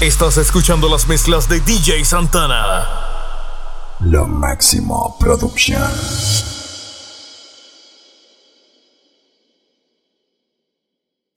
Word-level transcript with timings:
Estás 0.00 0.38
escuchando 0.38 0.88
las 0.88 1.06
mezclas 1.06 1.46
de 1.46 1.60
DJ 1.60 2.06
Santana. 2.06 2.88
Lo 4.00 4.26
máximo 4.26 5.14
producción. 5.20 5.92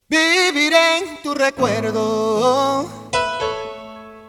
Viviré 0.08 1.00
en 1.00 1.22
tu 1.22 1.34
recuerdo 1.34 2.90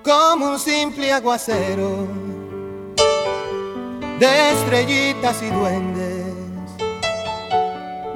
como 0.03 0.51
un 0.51 0.59
simple 0.59 1.13
aguacero 1.13 2.09
de 4.19 4.51
estrellitas 4.51 5.41
y 5.45 5.51
duendes. 5.51 6.35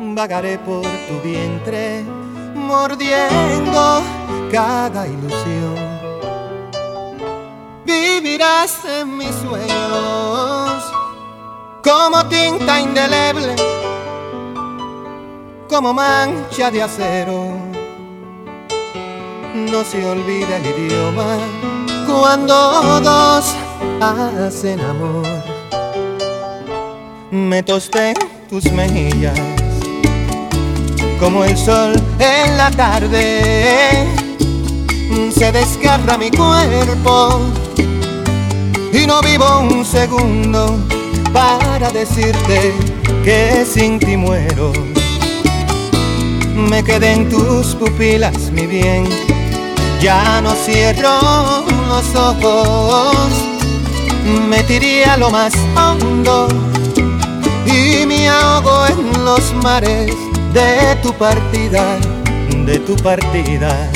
Vagaré 0.00 0.59
por 0.59 0.82
tu 0.82 1.21
vientre 1.23 2.03
mordiendo 2.57 4.03
cada 4.50 5.07
ilusión 5.07 5.88
vivirás 7.88 8.84
en 8.84 9.16
mis 9.16 9.34
sueños 9.37 10.83
como 11.83 12.27
tinta 12.28 12.80
indeleble, 12.80 13.56
como 15.70 15.95
mancha 15.95 16.70
de 16.70 16.83
acero. 16.83 17.56
No 19.55 19.83
se 19.84 20.05
olvida 20.05 20.59
el 20.59 20.66
idioma 20.66 21.38
cuando 22.06 23.01
dos 23.01 23.55
hacen 24.02 24.80
amor. 24.80 25.27
Me 27.30 27.62
tosté 27.62 28.12
tus 28.50 28.70
mejillas 28.73 29.39
como 31.19 31.42
el 31.45 31.56
sol 31.56 31.95
en 32.19 32.56
la 32.59 32.70
tarde. 32.70 34.06
Se 35.33 35.50
desgarra 35.52 36.19
mi 36.19 36.30
cuerpo 36.30 37.41
y 38.92 39.06
no 39.06 39.20
vivo 39.20 39.61
un 39.61 39.84
segundo 39.84 40.77
para 41.33 41.91
decirte 41.91 42.72
que 43.25 43.64
sin 43.64 43.98
ti 43.98 44.17
muero. 44.17 44.72
Me 46.55 46.83
quedé 46.83 47.12
en 47.12 47.28
tus 47.28 47.75
pupilas, 47.75 48.50
mi 48.50 48.66
bien, 48.66 49.09
ya 50.00 50.41
no 50.41 50.53
cierro 50.53 51.64
los 51.89 52.14
ojos. 52.14 53.16
Me 54.48 54.62
tiré 54.64 55.05
a 55.05 55.16
lo 55.16 55.31
más 55.31 55.55
hondo 55.77 56.48
y 57.66 58.05
me 58.06 58.28
ahogo 58.28 58.86
en 58.86 59.25
los 59.25 59.53
mares 59.62 60.12
de 60.53 60.97
tu 61.03 61.12
partida, 61.14 61.98
de 62.66 62.78
tu 62.81 62.97
partida. 62.97 63.91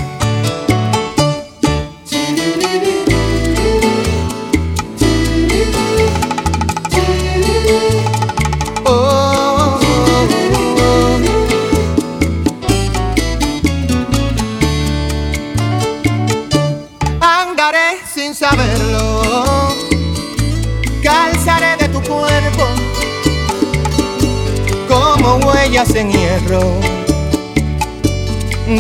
En 25.91 26.13
hierro. 26.13 26.61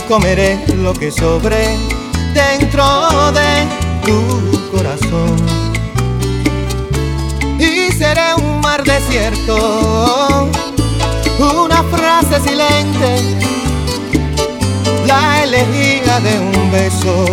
Comeré 0.07 0.57
lo 0.77 0.93
que 0.93 1.11
sobre 1.11 1.77
dentro 2.33 3.33
de 3.33 3.67
tu 4.07 4.71
corazón. 4.71 5.37
Y 7.59 7.93
seré 7.93 8.35
un 8.37 8.61
mar 8.61 8.85
desierto, 8.85 10.49
una 11.41 11.83
frase 11.85 12.41
silente, 12.49 13.17
la 15.07 15.43
elegía 15.43 16.21
de 16.21 16.39
un 16.39 16.71
beso, 16.71 17.25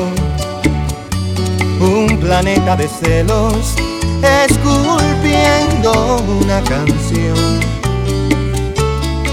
un 1.79 2.17
planeta 2.19 2.75
de 2.75 2.87
celos, 2.87 3.75
esculpiendo 4.23 6.21
una 6.41 6.61
canción 6.63 7.59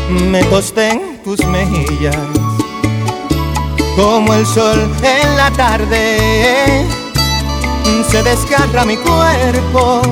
me 0.08 0.42
tosté 0.44 0.90
en 0.90 1.22
tus 1.22 1.44
mejillas, 1.46 2.16
como 3.96 4.34
el 4.34 4.46
sol 4.46 4.88
en 5.02 5.36
la 5.36 5.50
tarde, 5.52 6.86
se 8.10 8.22
desgarra 8.22 8.84
mi 8.84 8.96
cuerpo 8.96 10.02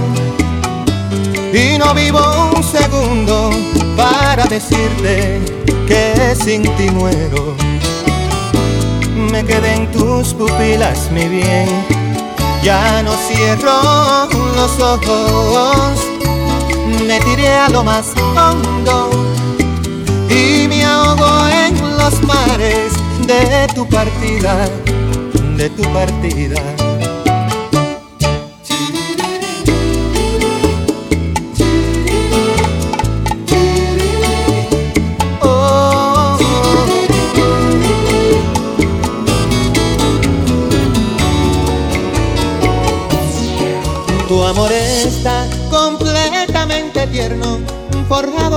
y 1.52 1.78
no 1.78 1.94
vivo 1.94 2.20
un 2.56 2.62
segundo 2.62 3.50
para 3.96 4.46
decirte 4.46 5.40
que 5.86 6.34
sin 6.34 6.62
ti 6.76 6.90
muero. 6.90 7.54
Me 9.30 9.44
quedé 9.44 9.74
en 9.74 9.92
tus 9.92 10.34
pupilas, 10.34 11.10
mi 11.12 11.26
bien, 11.28 11.68
ya 12.62 13.02
no 13.02 13.12
cierro 13.12 14.28
los 14.56 14.80
ojos, 14.80 15.98
me 17.06 17.20
tiré 17.20 17.48
a 17.48 17.68
lo 17.68 17.84
más 17.84 18.12
hondo 18.36 19.33
y 20.30 20.68
me 20.68 20.84
ahogo 20.84 21.48
en 21.48 21.80
los 21.98 22.22
mares 22.22 22.92
de 23.26 23.66
tu 23.74 23.86
partida, 23.88 24.68
de 25.56 25.70
tu 25.70 25.82
partida. 25.92 26.83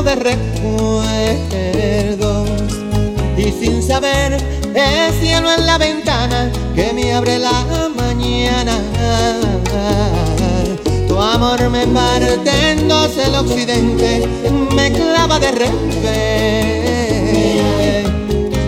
De 0.03 0.15
recuerdos 0.15 1.07
y 3.35 3.51
sin 3.51 3.81
saber 3.81 4.37
el 4.73 5.13
cielo 5.19 5.51
en 5.51 5.65
la 5.65 5.77
ventana 5.77 6.51
que 6.75 6.93
me 6.93 7.13
abre 7.13 7.39
la 7.39 7.65
mañana. 7.95 8.77
Tu 11.07 11.19
amor 11.19 11.69
me 11.69 11.87
parte 11.87 12.71
en 12.71 12.79
el 12.79 13.35
occidente, 13.35 14.27
me 14.75 14.91
clava 14.91 15.39
de 15.39 15.51
revés 15.51 16.87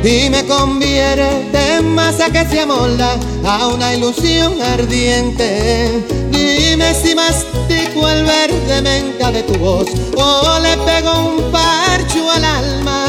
y 0.04 0.30
me 0.30 0.46
convierte 0.46 1.76
en 1.78 1.94
masa 1.94 2.32
que 2.32 2.46
se 2.46 2.62
amolda 2.62 3.18
a 3.46 3.68
una 3.68 3.94
ilusión 3.94 4.60
ardiente. 4.62 6.19
Dime 6.40 6.94
si 6.94 7.14
mastico 7.14 8.08
el 8.08 8.24
verde 8.24 8.82
menta 8.82 9.32
de 9.32 9.44
tu 9.44 9.56
voz 9.60 9.88
o 10.16 10.60
le 10.60 10.78
pego 10.78 11.12
un 11.32 11.52
parcho 11.52 12.32
al 12.32 12.46
alma. 12.46 13.06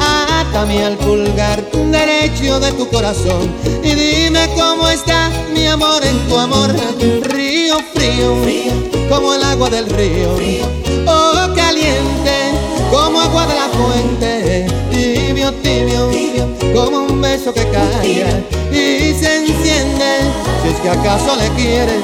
Atame 0.00 0.84
al 0.84 0.96
pulgar 0.96 1.62
derecho 1.92 2.58
de 2.58 2.72
tu 2.72 2.88
corazón 2.88 3.48
y 3.84 3.94
dime 3.94 4.48
cómo 4.56 4.88
está 4.88 5.30
mi 5.54 5.66
amor 5.66 6.04
en 6.04 6.18
tu 6.28 6.36
amor. 6.36 6.74
Río 7.22 7.76
frío, 7.94 8.34
como 9.08 9.34
el 9.34 9.44
agua 9.44 9.70
del 9.70 9.86
río, 9.86 10.30
oh 11.06 11.54
caliente 11.54 12.52
como 12.90 13.20
agua 13.20 13.46
de 13.46 13.54
la 13.54 13.68
fuente, 13.68 14.66
tibio, 14.90 15.52
tibio, 15.62 16.10
como 16.74 17.04
un 17.04 17.22
beso 17.22 17.54
que 17.54 17.64
cae 17.70 18.44
y 18.70 19.14
se 19.14 19.41
si 20.62 20.68
es 20.68 20.80
que 20.80 20.88
acaso 20.88 21.34
le 21.36 21.48
quieres. 21.50 22.02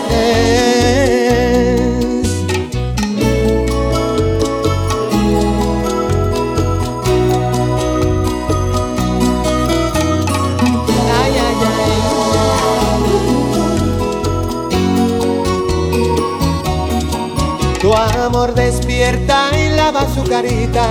Tu 17.80 17.94
amor 17.94 18.54
despierta 18.54 19.50
y 19.56 19.70
lava 19.70 20.06
su 20.12 20.24
carita, 20.24 20.86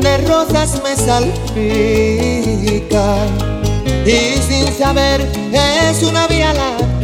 de 0.00 0.18
rosas 0.28 0.80
me 0.84 0.94
salpica. 0.94 1.96
Y 4.04 4.36
sin 4.46 4.72
saber 4.72 5.26
es 5.52 6.02
una 6.02 6.26
vía 6.28 6.52
láctea 6.52 6.95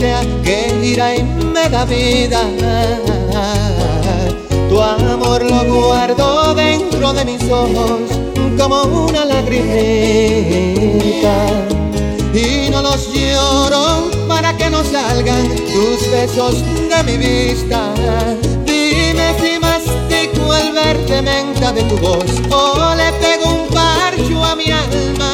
que 0.42 0.74
gira 0.82 1.14
y 1.14 1.22
me 1.22 1.68
da 1.68 1.84
vida. 1.84 2.40
Tu 4.68 4.80
amor 4.80 5.42
lo 5.44 5.64
guardo 5.72 6.54
dentro 6.54 7.12
de 7.12 7.24
mis 7.24 7.42
ojos 7.44 8.00
como 8.58 8.82
una 9.06 9.24
lagrimita. 9.24 9.56
Y 12.34 12.70
no 12.70 12.82
los 12.82 13.12
lloro 13.12 14.10
para 14.26 14.56
que 14.56 14.70
no 14.70 14.82
salgan 14.82 15.48
tus 15.72 16.10
besos 16.10 16.56
de 16.90 17.02
mi 17.04 17.16
vista. 17.18 17.94
Dime 18.66 19.36
si 19.40 19.58
mastico 19.60 20.52
el 20.54 20.72
verde 20.72 21.22
menta 21.22 21.72
de 21.72 21.82
tu 21.84 21.96
voz 21.98 22.24
o 22.50 22.94
le 22.96 23.12
pego 23.20 23.50
un 23.54 23.68
parcho 23.68 24.44
a 24.44 24.56
mi 24.56 24.72
alma. 24.72 25.31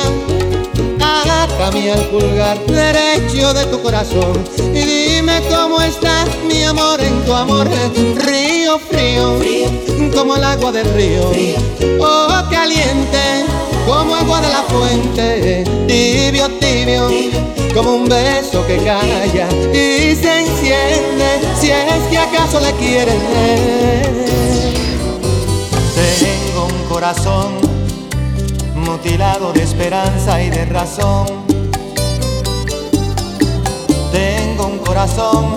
Atame 1.58 1.90
al 1.90 2.04
pulgar 2.06 2.56
derecho 2.66 3.52
de 3.52 3.64
tu 3.64 3.82
corazón 3.82 4.44
y 4.72 4.78
dime 4.78 5.42
cómo 5.50 5.80
está 5.80 6.24
mi 6.46 6.62
amor 6.62 7.00
en 7.00 7.24
tu 7.24 7.34
amor. 7.34 7.66
Río 8.24 8.78
frío, 8.78 9.40
como 10.14 10.36
el 10.36 10.44
agua 10.44 10.70
del 10.70 10.88
río, 10.94 11.32
oh 11.98 12.28
caliente 12.48 13.18
como 13.84 14.14
agua 14.14 14.40
de 14.40 14.48
la 14.50 14.62
fuente, 14.68 15.64
tibio, 15.88 16.48
tibio, 16.60 17.10
como 17.74 17.96
un 17.96 18.08
beso 18.08 18.64
que 18.64 18.76
calla 18.76 19.48
y 19.72 20.14
se 20.14 20.40
enciende, 20.42 21.40
si 21.60 21.72
es 21.72 22.02
que 22.08 22.18
acaso 22.18 22.60
le 22.60 22.72
quieres. 22.74 23.16
Tengo 26.20 26.66
un 26.66 26.88
corazón 26.88 27.54
mutilado 28.76 29.52
de 29.52 29.64
esperanza 29.64 30.40
y 30.40 30.50
de 30.50 30.64
razón. 30.66 31.47
Corazón 34.88 35.54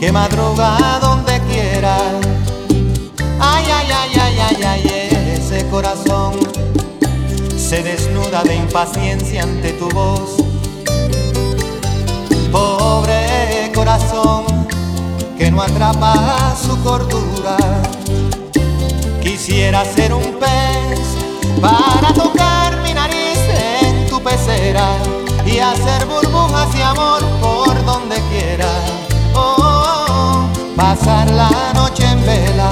que 0.00 0.10
madruga 0.10 0.98
donde 1.00 1.40
quiera. 1.42 1.96
Ay, 3.38 3.64
ay, 3.78 3.88
ay, 4.00 4.18
ay, 4.20 4.36
ay, 4.48 4.62
ay, 4.64 5.36
ese 5.36 5.64
corazón 5.68 6.34
se 7.56 7.84
desnuda 7.84 8.42
de 8.42 8.56
impaciencia 8.56 9.44
ante 9.44 9.72
tu 9.74 9.88
voz. 9.90 10.30
Pobre 12.50 13.70
corazón 13.72 14.44
que 15.38 15.48
no 15.52 15.62
atrapa 15.62 16.56
su 16.60 16.76
cordura. 16.82 17.56
Quisiera 19.22 19.84
ser 19.84 20.12
un 20.12 20.34
pez 20.40 20.98
para 21.60 22.12
tocar 22.12 22.82
mi 22.82 22.92
nariz 22.92 23.38
en 23.86 24.08
tu 24.08 24.20
pecera 24.20 24.88
y 25.46 25.60
hacer 25.60 26.06
burbujas 26.06 26.74
y 26.74 26.82
amor 26.82 27.22
por 27.40 27.81
donde 28.12 28.28
quiera. 28.28 28.66
Oh, 29.34 30.46
pasar 30.76 31.30
la 31.30 31.50
noche 31.74 32.04
en 32.04 32.24
vela, 32.24 32.70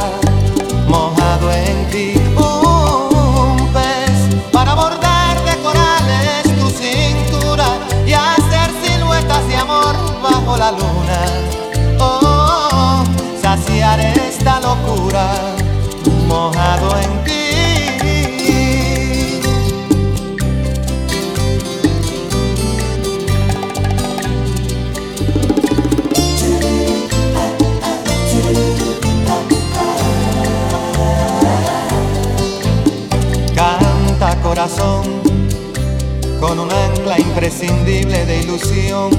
con 36.41 36.59
un 36.59 36.73
ancla 36.73 37.19
imprescindible 37.19 38.25
de 38.25 38.41
ilusión 38.41 39.11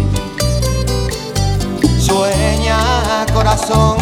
Sueña 2.00 3.26
corazón, 3.32 3.96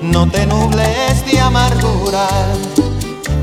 no 0.00 0.30
te 0.30 0.46
nubles 0.46 1.26
de 1.26 1.40
amargura. 1.40 2.26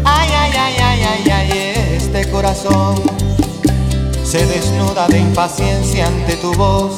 Ay, 0.04 0.30
ay, 0.34 0.52
ay, 0.58 0.76
ay, 0.82 1.04
ay, 1.04 1.30
ay, 1.30 1.74
este 1.98 2.30
corazón 2.32 2.96
se 4.24 4.46
desnuda 4.46 5.08
de 5.08 5.20
impaciencia 5.20 6.08
ante 6.08 6.38
tu 6.38 6.54
voz. 6.54 6.96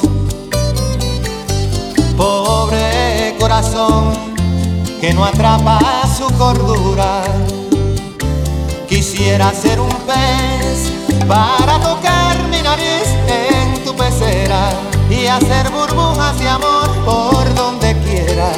Pobre 2.16 3.34
corazón 3.38 4.12
que 5.00 5.12
no 5.12 5.24
atrapa 5.24 5.80
su 6.16 6.32
cordura. 6.38 7.24
Quisiera 8.88 9.52
ser 9.52 9.78
un 9.80 9.90
pez 10.06 10.90
para 11.28 11.78
tocar 11.78 12.42
mi 12.50 12.62
nariz 12.62 13.06
en 13.28 13.84
tu 13.84 13.94
pecera 13.94 14.70
y 15.10 15.26
hacer 15.26 15.70
burbujas 15.70 16.38
de 16.38 16.48
amor 16.48 16.88
por 17.04 17.54
donde 17.54 17.94
quiera. 18.00 18.50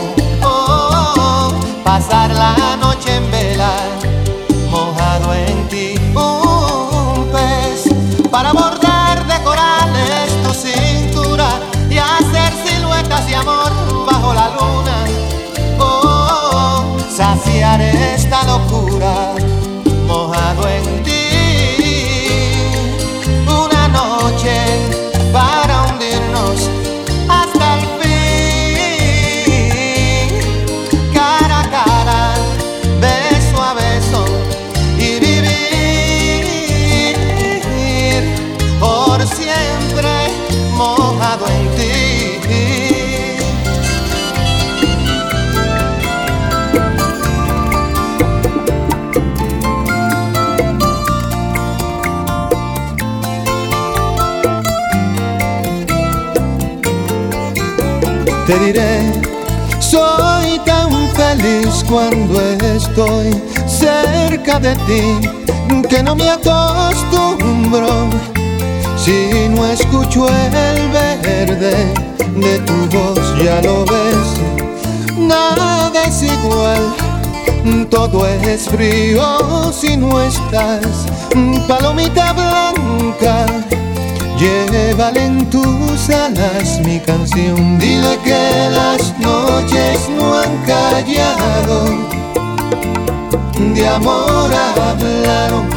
Oh, 0.42 1.50
pasar 1.82 2.30
la 2.30 2.76
noche 2.76 3.16
en 3.16 3.30
vela, 3.30 3.72
mojado 4.70 5.34
en 5.34 5.68
ti. 5.68 5.94
Un 6.14 7.28
pez 7.32 7.92
para 8.30 8.52
bordar 8.52 9.26
de 9.26 9.42
corales 9.42 10.30
tu 10.44 10.54
cintura 10.54 11.48
y 11.90 11.98
hacer 11.98 12.52
siluetas 12.64 13.26
de 13.26 13.34
amor 13.34 13.72
bajo 14.06 14.32
la 14.32 14.48
luna. 14.50 15.04
Oh, 15.80 16.96
saciar 17.10 17.80
esta 17.80 18.44
locura, 18.44 19.34
mojado 20.10 20.68
en 20.68 20.99
te 58.50 58.58
diré, 58.58 59.12
soy 59.78 60.58
tan 60.66 60.90
feliz 61.14 61.84
cuando 61.88 62.40
estoy 62.74 63.30
cerca 63.66 64.58
de 64.58 64.74
ti 64.86 65.86
que 65.88 66.02
no 66.02 66.16
me 66.16 66.28
acostumbro 66.28 68.08
si 68.96 69.48
no 69.50 69.64
escucho 69.66 70.28
el 70.28 70.88
verde 70.90 71.94
de 72.36 72.58
tu 72.66 72.74
voz, 72.96 73.20
ya 73.44 73.60
lo 73.62 73.84
ves, 73.84 74.26
nada 75.16 75.92
es 76.04 76.22
igual. 76.22 76.94
Todo 77.90 78.26
es 78.26 78.68
frío 78.68 79.70
si 79.72 79.96
no 79.96 80.20
estás, 80.22 81.06
palomita 81.68 82.32
blanca 82.32 83.46
Llévale 84.40 85.22
en 85.22 85.50
tus 85.50 86.08
alas 86.08 86.80
mi 86.86 86.98
canción, 86.98 87.78
dile 87.78 88.18
que 88.24 88.70
las 88.70 89.18
noches 89.18 90.08
no 90.08 90.34
han 90.34 90.56
callado, 90.64 91.84
de 93.74 93.86
amor 93.86 94.50
hablaron 94.50 95.68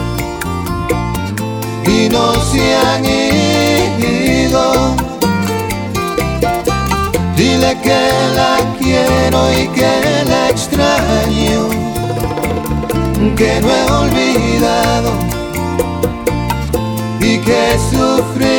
y 1.85 2.07
no 2.07 2.33
se 2.35 2.73
han 2.73 3.03
ido. 3.03 4.95
Dile 7.35 7.77
que 7.83 8.01
la 8.33 8.59
quiero 8.79 9.51
y 9.51 9.67
que 9.75 10.23
la 10.25 10.49
extraño, 10.51 11.67
que 13.35 13.59
no 13.59 13.69
he 13.69 13.91
olvidado 13.91 15.11
y 17.19 17.37
que 17.39 17.77
sufrido. 17.91 18.52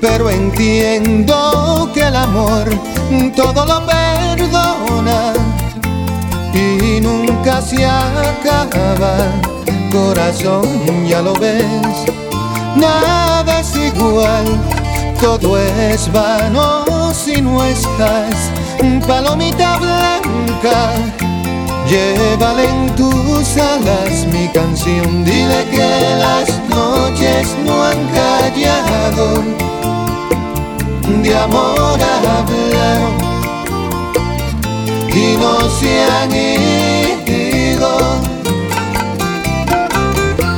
Pero 0.00 0.30
entiendo 0.30 1.90
que 1.94 2.00
el 2.00 2.16
amor 2.16 2.68
todo 3.36 3.66
lo 3.66 3.86
perdona 3.86 5.32
y 6.54 7.00
nunca 7.00 7.60
se 7.60 7.84
acaba. 7.86 9.14
corazón, 9.90 11.06
ya 11.06 11.20
lo 11.20 11.34
ves, 11.34 11.64
nada 12.76 13.60
es 13.60 13.76
igual, 13.76 14.46
todo 15.20 15.58
es 15.58 16.10
vano 16.10 17.12
si 17.12 17.40
no 17.40 17.62
estás, 17.64 18.50
palomita 19.06 19.78
blanca. 19.78 20.92
Llévale 21.88 22.68
en 22.68 22.94
tus 22.96 23.56
alas 23.58 24.26
mi 24.32 24.48
canción, 24.48 25.24
amor 31.42 31.98
hablaron 32.00 33.16
y 35.08 35.36
no 35.36 35.54
se 35.68 36.04
han 36.04 36.32
ido 36.32 36.72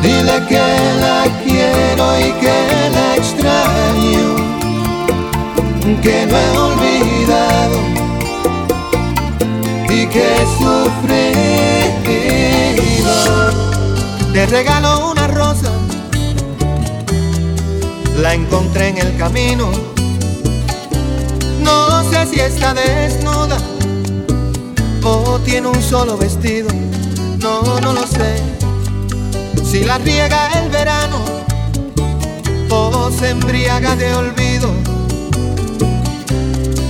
Dile 0.02 0.38
que 0.46 0.66
la 1.00 1.24
quiero 1.42 2.04
y 2.20 2.30
que 2.42 2.58
la 2.92 3.16
extraño, 3.16 4.26
que 6.02 6.26
no 6.26 6.36
he 6.36 6.50
olvidado 6.58 7.78
y 9.88 10.06
que 10.08 10.22
he 10.34 10.46
sufrido. 10.58 11.54
Te 14.34 14.42
regalo 14.46 15.10
una 15.10 15.26
rosa, 15.28 15.70
la 18.20 18.34
encontré 18.34 18.88
en 18.88 18.98
el 18.98 19.16
camino. 19.16 19.70
Si 22.34 22.40
está 22.40 22.74
desnuda 22.74 23.56
o 25.04 25.38
tiene 25.44 25.68
un 25.68 25.80
solo 25.80 26.16
vestido, 26.16 26.68
no, 27.38 27.78
no 27.78 27.92
lo 27.92 28.04
sé. 28.08 28.42
Si 29.64 29.84
la 29.84 29.98
riega 29.98 30.48
el 30.58 30.68
verano 30.68 31.18
o 32.70 33.08
se 33.12 33.30
embriaga 33.30 33.94
de 33.94 34.12
olvido, 34.14 34.68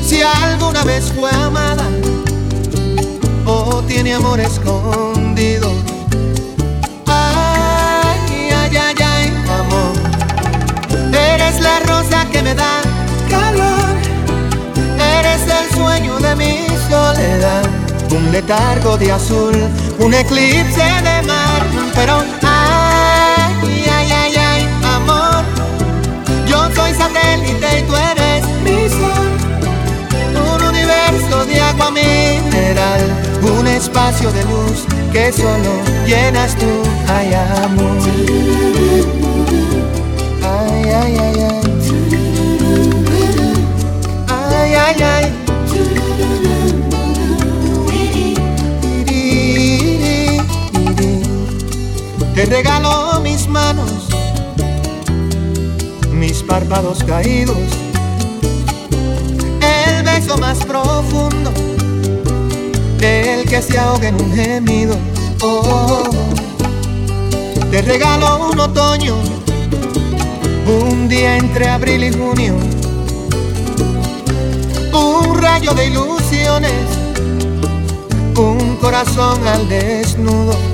si 0.03 0.23
alguna 0.23 0.83
vez 0.83 1.13
fue 1.13 1.31
amada 1.31 1.85
o 3.45 3.83
tiene 3.87 4.15
amor 4.15 4.41
escondido. 4.41 5.71
Ay, 7.05 8.49
ay, 8.51 8.77
ay, 8.79 8.97
ay, 8.99 9.33
amor, 9.61 11.13
eres 11.13 11.61
la 11.61 11.81
rosa 11.81 12.25
que 12.33 12.41
me 12.41 12.55
da 12.55 12.84
eres 15.25 15.43
el 15.43 15.77
sueño 15.77 16.19
de 16.21 16.37
mi 16.37 16.67
soledad, 16.89 17.65
un 18.11 18.31
letargo 18.33 18.97
de 18.99 19.13
azul, 19.13 19.55
un 19.99 20.15
eclipse 20.15 20.85
de 21.03 21.23
mar, 21.27 21.63
pero 21.95 22.23
y 27.79 27.83
tú 27.83 27.95
eres 27.97 28.45
mi 28.63 28.89
sol. 28.89 29.29
Un 30.53 30.63
universo 30.69 31.45
de 31.47 31.61
agua 31.61 31.91
mineral, 31.91 33.01
un 33.59 33.67
espacio 33.67 34.31
de 34.33 34.45
luz 34.45 34.85
que 35.13 35.33
solo 35.33 35.73
llenas 36.07 36.55
tú. 36.57 36.83
Ay, 37.09 37.35
amor. 37.65 39.24
Regalo 52.55 53.21
mis 53.21 53.49
manos 53.49 54.15
párpados 56.47 57.03
caídos, 57.03 57.57
el 59.61 60.05
beso 60.05 60.39
más 60.39 60.59
profundo, 60.65 61.53
el 63.01 63.45
que 63.49 63.61
se 63.61 63.77
ahoga 63.79 64.09
en 64.09 64.15
un 64.15 64.33
gemido. 64.33 64.97
Oh, 65.43 66.05
te 67.71 67.83
regalo 67.83 68.51
un 68.51 68.61
otoño, 68.61 69.17
un 70.67 71.09
día 71.09 71.37
entre 71.37 71.69
abril 71.69 72.05
y 72.05 72.13
junio, 72.13 72.55
un 74.93 75.43
rayo 75.43 75.75
de 75.75 75.87
ilusiones, 75.89 76.85
un 78.37 78.77
corazón 78.77 79.47
al 79.47 79.69
desnudo. 79.69 80.74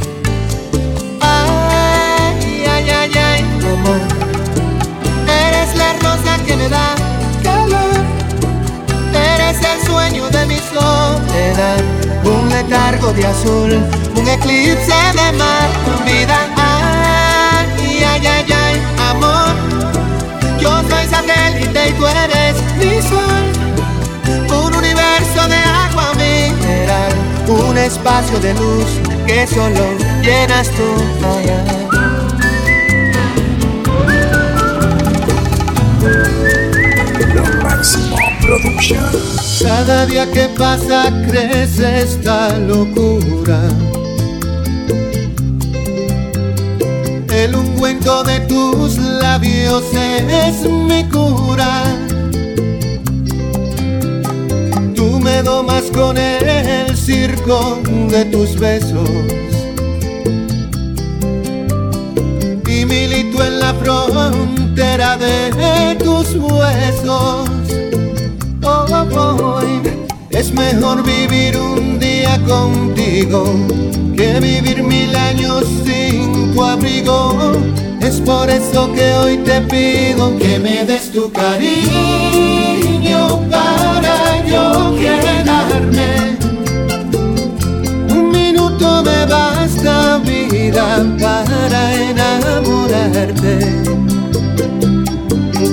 De 13.12 13.26
azul, 13.26 13.72
un 14.16 14.28
eclipse 14.28 14.94
de 15.14 15.32
mar, 15.36 15.68
vida. 16.04 16.38
Ay, 16.56 18.04
ay, 18.04 18.26
ay, 18.26 18.52
ay, 18.52 18.82
amor. 19.10 19.54
Yo 20.60 20.70
soy 20.88 21.06
satélite 21.08 21.88
y 21.88 21.92
tú 21.92 22.06
eres 22.06 22.56
mi 22.78 23.02
sol. 23.08 23.44
Un 24.64 24.74
universo 24.74 25.48
de 25.48 25.56
agua 25.56 26.12
mineral, 26.14 27.12
un 27.48 27.76
espacio 27.78 28.38
de 28.38 28.54
luz 28.54 28.86
que 29.26 29.46
solo 29.46 29.84
llenas 30.22 30.68
tú. 30.68 31.89
Cada 39.62 40.06
día 40.06 40.30
que 40.30 40.48
pasa 40.58 41.12
crece 41.28 42.02
esta 42.02 42.58
locura. 42.58 43.60
El 47.32 47.54
ungüento 47.54 48.22
de 48.24 48.40
tus 48.40 48.96
labios 48.98 49.84
es 49.92 50.62
mi 50.62 51.04
cura. 51.04 51.84
Tú 54.94 55.20
me 55.20 55.42
domas 55.42 55.84
con 55.92 56.16
el 56.18 56.96
circo 56.96 57.80
de 58.08 58.24
tus 58.26 58.58
besos. 58.58 59.10
Y 62.66 62.84
milito 62.86 63.44
en 63.44 63.60
la 63.60 63.74
frontera 63.74 65.16
de 65.16 65.96
tus 65.96 66.34
huesos 66.34 67.59
es 70.30 70.52
mejor 70.54 71.02
vivir 71.02 71.56
un 71.58 71.98
día 71.98 72.40
contigo 72.46 73.44
que 74.16 74.40
vivir 74.40 74.82
mil 74.82 75.14
años 75.14 75.64
sin 75.84 76.54
tu 76.54 76.64
abrigo. 76.64 77.52
Es 78.00 78.20
por 78.20 78.48
eso 78.48 78.90
que 78.92 79.12
hoy 79.14 79.36
te 79.38 79.60
pido 79.60 80.38
que 80.38 80.58
me 80.58 80.84
des 80.84 81.12
tu 81.12 81.30
cariño 81.30 81.80
para 83.50 84.46
yo 84.46 84.94
quedarme. 84.96 86.38
Un 88.08 88.30
minuto 88.30 89.02
me 89.02 89.26
basta 89.26 90.18
vida 90.18 91.04
para 91.20 91.94
enamorarte. 92.10 93.58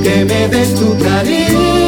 Que 0.04 0.26
me 0.26 0.48
des 0.50 0.76
tu 0.76 0.98
cariño 0.98 1.88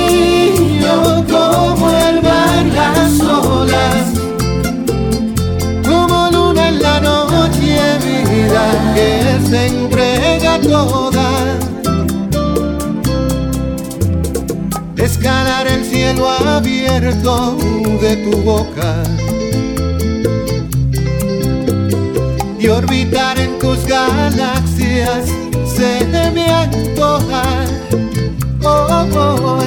de 17.09 18.15
tu 18.17 18.37
boca 18.43 19.01
y 22.59 22.67
orbitar 22.67 23.39
en 23.39 23.57
tus 23.57 23.83
galaxias 23.87 25.25
se 25.65 26.05
me 26.05 26.51
antoja. 26.51 27.41
Oh, 28.63 29.07
oh, 29.15 29.59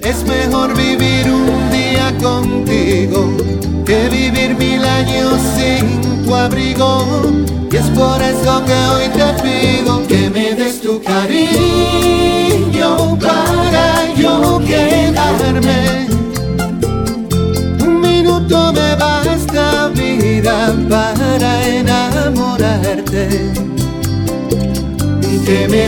es 0.00 0.24
mejor 0.24 0.74
vivir 0.74 1.30
un 1.30 1.70
día 1.70 2.16
contigo 2.22 3.36
que 3.84 4.08
vivir 4.08 4.56
mil 4.56 4.82
años 4.82 5.38
sin 5.54 6.24
tu 6.24 6.34
abrigo. 6.34 7.04
Y 7.70 7.76
es 7.76 7.90
por 7.90 8.22
eso 8.22 8.64
que 8.64 8.72
hoy 8.72 9.10
te 9.10 9.34
pido 9.42 10.06
que 10.06 10.30
me 10.30 10.54
des 10.54 10.80
tu 10.80 11.02
cariño 11.02 11.28
para 13.18 14.14
yo 14.14 14.62
quedarme. 14.66 15.89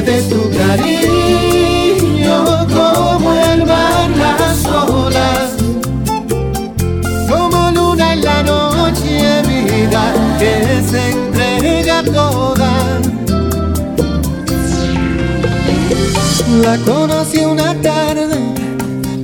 Des 0.01 0.29
tu 0.29 0.49
cariño 0.51 2.37
como 2.69 3.33
el 3.33 3.67
mar 3.67 4.09
las 4.17 4.65
olas, 4.67 5.53
como 7.29 7.71
luna 7.73 8.15
en 8.15 8.23
la 8.23 8.43
noche 8.43 9.43
vida 9.47 10.15
que 10.39 10.83
se 10.91 11.11
entrega 11.11 12.03
toda. 12.05 12.73
La 16.63 16.77
conocí 16.79 17.41
una 17.45 17.75
tarde 17.81 18.39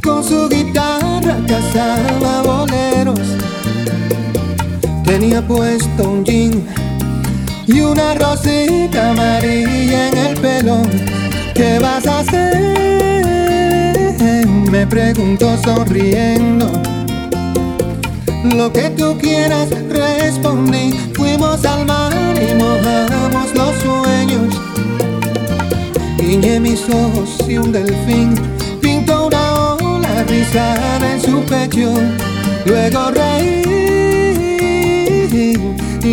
con 0.02 0.22
su 0.24 0.48
guitarra 0.48 1.36
cazaba 1.46 2.42
boleros. 2.42 3.20
Tenía 5.04 5.40
puesto 5.46 6.10
un 6.10 6.24
jean 6.24 6.64
y 7.68 7.80
una 7.82 8.14
rosita 8.14 9.10
amarilla 9.10 10.08
en 10.08 10.16
el 10.16 10.40
pelo. 10.40 10.82
¿Qué 11.54 11.78
vas 11.78 12.06
a 12.06 12.20
hacer? 12.20 12.78
Me 14.70 14.86
preguntó 14.86 15.56
sonriendo. 15.62 16.66
Lo 18.56 18.72
que 18.72 18.90
tú 18.90 19.16
quieras, 19.18 19.68
respondí. 19.90 20.92
Fuimos 21.14 21.64
al 21.64 21.84
mar 21.86 22.12
y 22.36 22.54
mojamos 22.54 23.54
los 23.54 23.74
sueños. 23.82 24.54
Guiñé 26.16 26.60
mis 26.60 26.82
ojos 26.88 27.36
y 27.46 27.58
un 27.58 27.72
delfín 27.72 28.34
pintó 28.80 29.26
una 29.26 29.74
ola 29.74 30.24
rizada 30.26 31.12
en 31.12 31.20
su 31.20 31.40
pecho. 31.42 31.92
Luego 32.64 33.10
reí 33.10 33.97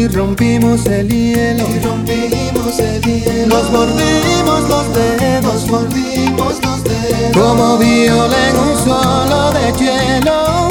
y 0.05 0.07
rompimos 0.07 0.85
el 0.85 1.09
hielo. 1.09 1.63
Y 1.69 1.79
rompimos 1.79 2.79
el 2.79 3.01
hielo. 3.01 3.47
Nos 3.47 3.71
mordimos 3.71 4.69
los 4.69 4.93
dedos, 4.93 5.67
mordimos 5.69 6.55
los 6.63 6.83
dedos. 6.83 7.31
Como 7.33 7.77
viola 7.77 8.49
en 8.49 8.57
un 8.57 8.77
solo 8.83 9.51
de 9.51 9.71
hielo. 9.79 10.69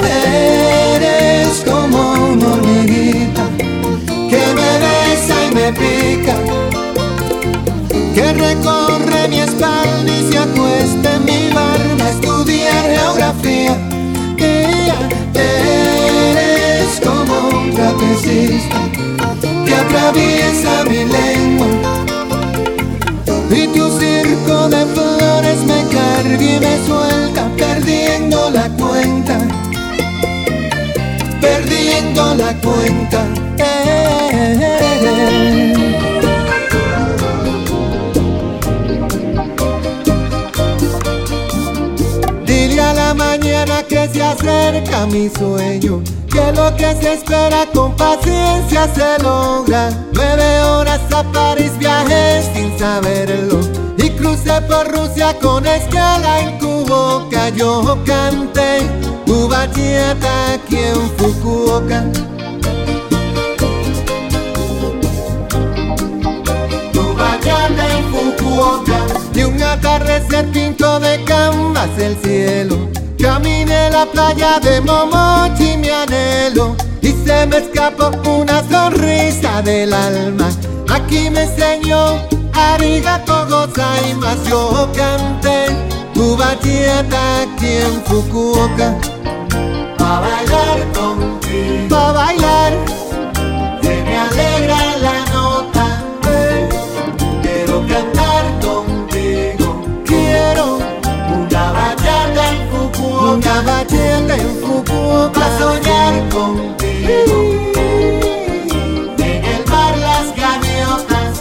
Eres 0.94 1.62
como 1.64 2.12
una 2.32 2.46
hormiguita 2.54 3.48
que 4.30 4.42
me 4.56 4.70
besa 4.84 5.34
y 5.48 5.54
me 5.54 5.72
pica. 5.72 6.36
Que 8.14 8.32
recorre 8.32 9.28
mi 9.28 9.40
espalda 9.40 10.12
y 10.12 10.32
se 10.32 10.38
acuesta 10.38 11.16
en 11.16 11.24
mi 11.24 11.50
barba 11.52 12.04
a 12.04 12.10
estudiar 12.10 12.84
geografía. 12.84 13.76
eres 15.34 17.00
como 17.02 17.48
un 17.48 17.74
trapecista 17.74 18.83
atraviesa 19.94 20.84
mi 20.84 21.04
lengua. 21.04 21.66
Y 23.50 23.68
tu 23.68 23.98
circo 23.98 24.68
de 24.68 24.84
flores 24.86 25.60
me 25.66 25.84
carga 25.94 26.42
y 26.42 26.58
me 26.60 26.86
suelta, 26.86 27.48
perdiendo 27.56 28.50
la 28.50 28.68
cuenta, 28.70 29.38
perdiendo 31.40 32.34
la 32.34 32.54
cuenta. 32.60 33.24
Dile 42.46 42.80
a 42.80 42.94
la 42.94 43.14
mañana 43.14 43.82
que 43.88 44.08
se 44.12 44.22
acerca 44.22 45.06
mi 45.06 45.28
sueño 45.28 46.02
que 46.34 46.52
lo 46.52 46.74
que 46.76 46.92
se 47.00 47.14
espera 47.14 47.64
con 47.72 47.94
paciencia 47.94 48.92
se 48.92 49.22
logra. 49.22 49.90
Nueve 50.12 50.62
horas 50.62 51.00
a 51.12 51.22
París 51.32 51.72
viajé 51.78 52.42
sin 52.52 52.76
saberlo 52.76 53.60
y 53.96 54.10
crucé 54.10 54.60
por 54.62 54.84
Rusia 54.90 55.38
con 55.40 55.64
escala 55.64 56.40
en 56.40 56.58
Cuboca. 56.58 57.50
Yo 57.50 57.96
canté 58.04 58.80
Ubacheta 59.26 60.54
aquí 60.54 60.76
en 60.76 61.10
Fukuoka. 61.16 62.04
en 67.86 68.04
Fukuoka 68.10 68.98
y 69.34 69.42
un 69.42 69.62
atardecer 69.62 70.50
pinto 70.50 70.98
de 70.98 71.22
canvas 71.24 71.90
el 71.98 72.16
cielo 72.16 72.83
la 73.94 74.06
playa 74.06 74.58
de 74.58 74.80
Momochi, 74.80 75.76
mi 75.76 75.88
anhelo, 75.88 76.74
y 77.00 77.10
se 77.24 77.46
me 77.46 77.58
escapó 77.58 78.10
una 78.42 78.58
sonrisa 78.68 79.62
del 79.62 79.92
alma. 79.94 80.48
Aquí 80.92 81.30
me 81.30 81.42
enseñó 81.44 82.00
arigato 82.52 83.46
gozaimasu, 83.50 84.50
yo 84.50 84.88
canté 84.96 85.58
tu 86.12 86.36
bachilleta 86.36 87.20
aquí 87.42 87.72
en 87.86 87.96
Fukuoka. 88.06 88.88
Pa' 89.98 90.20
bailar 90.24 90.78
contigo, 90.96 91.88
pa' 91.88 92.12
bailar, 92.18 92.53
contigo. 106.34 107.36
En 109.18 109.44
el 109.54 109.62
mar 109.70 109.96
las 109.96 110.26
gaviotas 110.42 111.32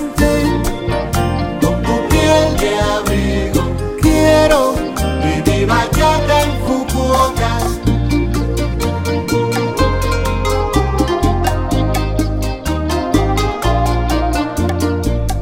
con 1.62 1.76
tu 1.86 1.96
piel 2.10 2.46
de 2.62 2.72
abrigo. 2.96 3.64
Quiero 4.02 4.76
vivir 5.24 5.68
bachata 5.68 6.36
en 6.44 6.52
Fukuoka. 6.64 7.54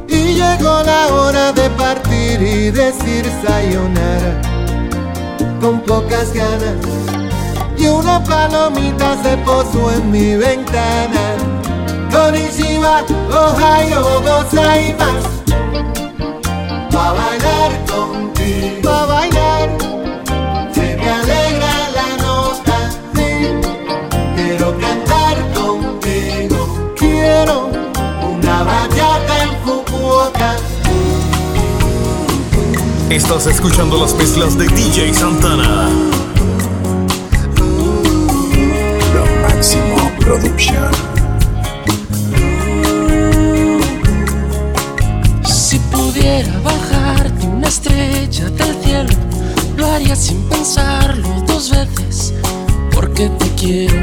Y 0.07 0.33
llegó 0.39 0.83
la 0.83 1.07
hora 1.13 1.51
de 1.51 1.69
partir 1.71 2.41
y 2.41 2.71
decir 2.71 3.25
sayonara 3.43 4.41
con 5.59 5.81
pocas 5.81 6.33
ganas 6.33 7.10
y 8.11 8.17
una 8.17 8.23
palomita 8.23 9.21
se 9.23 9.37
posó 9.37 9.91
en 9.91 10.11
mi 10.11 10.35
ventana. 10.35 11.35
Konnichiwa, 12.11 13.03
Ohio, 13.29 14.21
más 14.25 14.53
Pa' 16.91 17.13
bailar 17.13 17.71
contigo, 17.85 18.81
pa' 18.83 19.05
bailar. 19.05 19.69
Se 20.73 20.97
me 20.97 21.09
alegra 21.09 21.73
la 21.95 22.23
nota, 22.23 22.91
sí. 23.15 23.29
Quiero 24.35 24.77
cantar 24.79 25.37
contigo. 25.53 26.93
Quiero 26.97 27.69
una 28.23 28.63
bachata 28.63 29.43
en 29.43 29.51
Fukuoka. 29.63 30.55
Estás 33.09 33.47
escuchando 33.47 33.97
las 33.97 34.13
mezclas 34.15 34.57
de 34.57 34.67
DJ 34.67 35.13
Santana. 35.13 36.10
do 53.61 54.00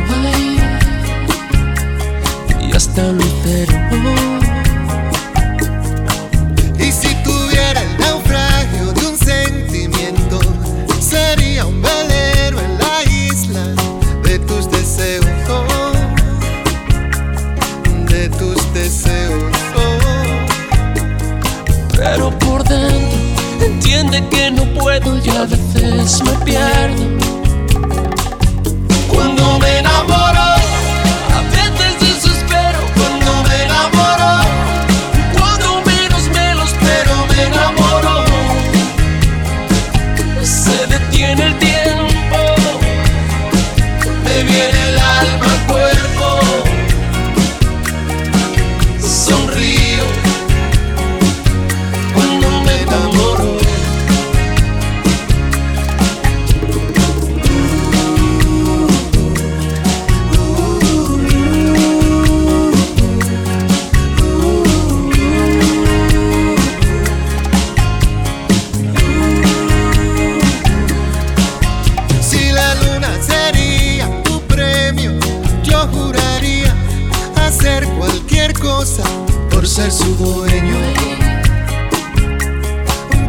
hacer 77.78 77.88
cualquier 77.94 78.52
cosa 78.58 79.02
por 79.50 79.66
ser 79.66 79.90
su 79.92 80.14
dueño, 80.16 80.76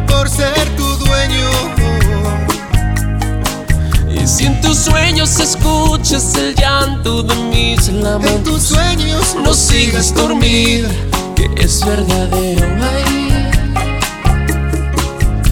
por 0.08 0.28
ser 0.28 0.68
tu 0.76 0.84
dueño. 0.96 1.50
Y 4.10 4.26
si 4.26 4.46
en 4.46 4.60
tus 4.60 4.78
sueños 4.78 5.38
escuchas 5.38 6.34
el 6.36 6.54
llanto 6.54 7.22
de 7.22 7.34
mis 7.36 7.88
lamentos, 7.88 8.34
en 8.34 8.44
tus 8.44 8.62
sueños 8.62 9.36
no 9.44 9.54
sigas 9.54 10.14
dormida, 10.14 10.88
que 11.36 11.48
es 11.56 11.84
verdadero. 11.84 12.66
Ay, 12.82 13.50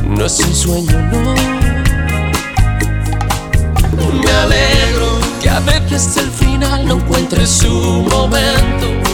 no 0.06 0.26
es 0.26 0.40
un 0.40 0.54
sueño, 0.54 1.00
no. 1.12 1.34
Me 4.22 4.30
alegro 4.30 5.18
que 5.40 5.50
a 5.50 5.60
veces 5.60 6.16
el 6.16 6.30
fin 6.30 6.47
no 6.58 6.94
encuentre 6.94 7.46
su 7.46 7.70
momento. 8.10 9.07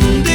someday 0.00 0.33